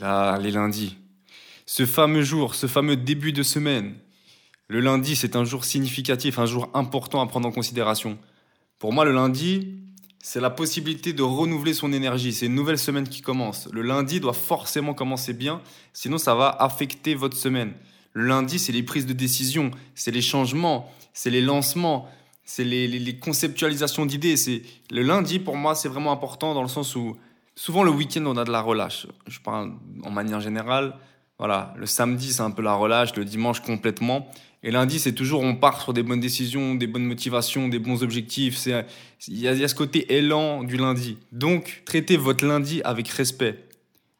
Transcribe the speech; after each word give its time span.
Là, 0.00 0.38
les 0.38 0.50
lundis. 0.50 0.96
Ce 1.66 1.84
fameux 1.84 2.22
jour, 2.22 2.54
ce 2.54 2.66
fameux 2.66 2.96
début 2.96 3.32
de 3.32 3.42
semaine. 3.42 3.94
Le 4.68 4.80
lundi, 4.80 5.16
c'est 5.16 5.34
un 5.34 5.44
jour 5.44 5.64
significatif, 5.64 6.38
un 6.38 6.46
jour 6.46 6.70
important 6.74 7.20
à 7.20 7.26
prendre 7.26 7.48
en 7.48 7.52
considération. 7.52 8.18
Pour 8.78 8.92
moi, 8.92 9.04
le 9.04 9.12
lundi, 9.12 9.78
c'est 10.22 10.40
la 10.40 10.50
possibilité 10.50 11.12
de 11.12 11.22
renouveler 11.22 11.74
son 11.74 11.92
énergie. 11.92 12.32
C'est 12.32 12.46
une 12.46 12.54
nouvelle 12.54 12.78
semaine 12.78 13.08
qui 13.08 13.22
commence. 13.22 13.68
Le 13.72 13.82
lundi 13.82 14.20
doit 14.20 14.32
forcément 14.34 14.94
commencer 14.94 15.32
bien, 15.32 15.62
sinon 15.92 16.18
ça 16.18 16.34
va 16.34 16.48
affecter 16.48 17.14
votre 17.14 17.36
semaine. 17.36 17.72
Le 18.12 18.26
lundi, 18.26 18.58
c'est 18.58 18.72
les 18.72 18.82
prises 18.82 19.06
de 19.06 19.12
décision, 19.12 19.70
c'est 19.94 20.10
les 20.10 20.22
changements, 20.22 20.92
c'est 21.12 21.30
les 21.30 21.40
lancements, 21.40 22.08
c'est 22.44 22.64
les, 22.64 23.18
conceptualisations 23.18 24.06
d'idées. 24.06 24.36
C'est 24.36 24.62
le 24.90 25.02
lundi 25.02 25.38
pour 25.38 25.56
moi, 25.56 25.74
c'est 25.74 25.88
vraiment 25.88 26.12
important 26.12 26.54
dans 26.54 26.62
le 26.62 26.68
sens 26.68 26.94
où 26.96 27.16
souvent 27.58 27.82
le 27.82 27.90
week-end 27.90 28.24
on 28.26 28.36
a 28.36 28.44
de 28.44 28.52
la 28.52 28.60
relâche. 28.60 29.06
Je 29.26 29.40
parle 29.40 29.72
en 30.04 30.10
manière 30.10 30.40
générale. 30.40 30.94
Voilà, 31.38 31.74
le 31.76 31.86
samedi 31.86 32.32
c'est 32.32 32.42
un 32.42 32.50
peu 32.50 32.62
la 32.62 32.74
relâche, 32.74 33.14
le 33.16 33.24
dimanche 33.24 33.60
complètement. 33.60 34.28
Et 34.62 34.72
lundi, 34.72 34.98
c'est 34.98 35.12
toujours 35.12 35.42
on 35.42 35.54
part 35.54 35.80
sur 35.80 35.92
des 35.92 36.02
bonnes 36.02 36.20
décisions, 36.20 36.74
des 36.74 36.88
bonnes 36.88 37.04
motivations, 37.04 37.68
des 37.68 37.78
bons 37.78 38.02
objectifs. 38.02 38.66
Il 39.28 39.38
y, 39.38 39.42
y 39.42 39.48
a 39.48 39.68
ce 39.68 39.74
côté 39.74 40.16
élan 40.16 40.64
du 40.64 40.76
lundi. 40.76 41.16
Donc, 41.30 41.82
traitez 41.84 42.16
votre 42.16 42.44
lundi 42.44 42.82
avec 42.84 43.08
respect. 43.08 43.68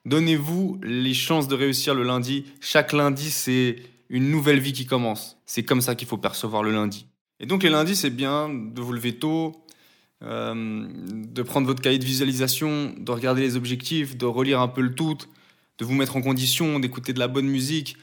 Donnez-vous 0.05 0.79
les 0.83 1.13
chances 1.13 1.49
de 1.49 1.57
réussir 1.57 1.93
le 1.93 2.05
lundi. 2.05 2.45
Chaque 2.61 2.93
lundi, 2.93 3.31
c'est 3.31 3.77
une 4.11 4.31
nouvelle 4.31 4.61
vie 4.61 4.73
qui 4.73 4.87
commence. 4.87 5.39
C'est 5.45 5.65
comme 5.65 5.81
ça 5.81 5.97
qu'il 5.97 6.07
faut 6.07 6.19
percevoir 6.19 6.63
le 6.63 6.71
lundi. 6.71 7.07
Et 7.41 7.47
donc, 7.47 7.65
les 7.65 7.71
lundis, 7.71 7.97
c'est 7.97 8.11
bien 8.11 8.49
de 8.49 8.81
vous 8.81 8.93
lever 8.93 9.17
tôt, 9.17 9.65
euh, 10.23 10.89
de 10.89 11.43
prendre 11.43 11.67
votre 11.67 11.81
cahier 11.81 11.99
de 11.99 12.05
visualisation, 12.05 12.95
de 12.99 13.13
regarder 13.13 13.43
les 13.43 13.57
objectifs, 13.57 14.17
de 14.17 14.27
relire 14.27 14.61
un 14.61 14.69
peu 14.69 14.81
le 14.81 14.95
tout, 14.95 15.19
de 15.79 15.85
vous 15.85 15.95
mettre 15.95 16.17
en 16.17 16.23
condition, 16.23 16.81
d'écouter 16.81 17.13
de 17.13 17.19
la 17.19 17.29
bonne 17.29 17.47
musique 17.47 17.97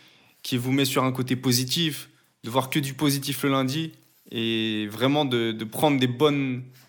qui 0.44 0.58
vous 0.58 0.72
met 0.72 0.86
sur 0.86 1.04
un 1.04 1.12
côté 1.12 1.36
positif 1.36 2.09
de 2.45 2.50
voir 2.52 2.70
que 2.70 2.80
du 2.80 2.94
positif 2.94 3.44
le 3.44 3.50
lundi 3.50 3.92
et 4.31 4.88
vraiment 4.88 5.26
de, 5.26 5.52
prendre 5.64 6.00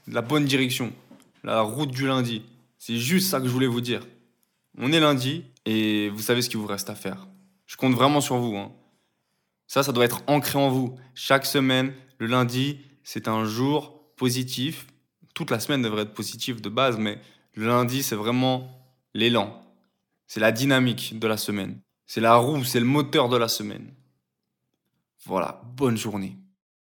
la 0.06 0.22
bonne 0.22 0.44
direction, 0.44 0.92
la 1.42 1.62
route 1.62 1.90
du 1.90 2.06
lundi. 2.06 2.42
C'est 2.78 2.98
juste 2.98 3.30
ça 3.30 3.40
que 3.40 3.46
je 3.46 3.52
voulais 3.52 3.66
vous 3.66 3.80
dire. 3.80 4.06
On 4.78 4.92
est 4.92 5.00
lundi 5.00 5.44
et 5.64 6.10
vous 6.10 6.20
savez 6.20 6.42
ce 6.42 6.50
qu'il 6.50 6.58
vous 6.58 6.66
reste 6.66 6.90
à 6.90 6.94
faire. 6.94 7.26
Je 7.66 7.76
compte 7.76 7.94
vraiment 7.94 8.20
sur 8.20 8.36
vous. 8.36 8.56
Hein. 8.56 8.70
Ça, 9.66 9.82
ça 9.82 9.92
doit 9.92 10.04
être 10.04 10.22
ancré 10.26 10.58
en 10.58 10.68
vous. 10.68 10.94
Chaque 11.14 11.46
semaine, 11.46 11.92
le 12.18 12.26
lundi, 12.26 12.78
c'est 13.02 13.26
un 13.26 13.44
jour 13.44 13.98
positif. 14.16 14.86
Toute 15.36 15.50
la 15.50 15.60
semaine 15.60 15.82
devrait 15.82 16.04
être 16.04 16.14
positive 16.14 16.62
de 16.62 16.70
base, 16.70 16.96
mais 16.96 17.20
le 17.56 17.66
lundi, 17.66 18.02
c'est 18.02 18.14
vraiment 18.16 18.70
l'élan. 19.12 19.62
C'est 20.26 20.40
la 20.40 20.50
dynamique 20.50 21.18
de 21.18 21.26
la 21.26 21.36
semaine. 21.36 21.78
C'est 22.06 22.22
la 22.22 22.36
roue, 22.36 22.64
c'est 22.64 22.80
le 22.80 22.86
moteur 22.86 23.28
de 23.28 23.36
la 23.36 23.46
semaine. 23.46 23.92
Voilà, 25.26 25.60
bonne 25.76 25.98
journée. 25.98 26.38